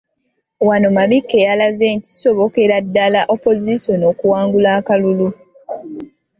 [0.67, 5.27] Wano Mabikke yalaze nti kisobokera ddala Opozisoni okuwangula akalulu.